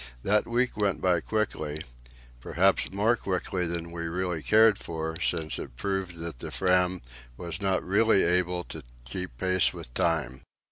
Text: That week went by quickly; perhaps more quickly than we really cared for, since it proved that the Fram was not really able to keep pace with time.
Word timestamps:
That 0.23 0.47
week 0.47 0.75
went 0.77 0.99
by 0.99 1.21
quickly; 1.21 1.83
perhaps 2.39 2.91
more 2.91 3.15
quickly 3.15 3.67
than 3.67 3.91
we 3.91 4.07
really 4.07 4.41
cared 4.41 4.79
for, 4.79 5.21
since 5.21 5.59
it 5.59 5.75
proved 5.75 6.15
that 6.15 6.39
the 6.39 6.49
Fram 6.49 7.01
was 7.37 7.61
not 7.61 7.83
really 7.83 8.23
able 8.23 8.63
to 8.63 8.81
keep 9.05 9.37
pace 9.37 9.75
with 9.75 9.93
time. 9.93 10.41